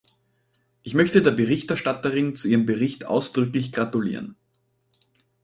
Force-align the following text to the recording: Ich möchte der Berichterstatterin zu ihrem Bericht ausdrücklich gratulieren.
Ich 0.81 0.95
möchte 0.95 1.21
der 1.21 1.29
Berichterstatterin 1.29 2.35
zu 2.35 2.47
ihrem 2.47 2.65
Bericht 2.65 3.05
ausdrücklich 3.05 3.71
gratulieren. 3.71 4.35